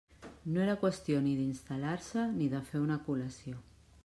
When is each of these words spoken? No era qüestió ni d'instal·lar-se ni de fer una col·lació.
No 0.53 0.63
era 0.63 0.77
qüestió 0.83 1.21
ni 1.27 1.35
d'instal·lar-se 1.41 2.27
ni 2.39 2.51
de 2.55 2.65
fer 2.71 2.85
una 2.89 3.01
col·lació. 3.09 3.63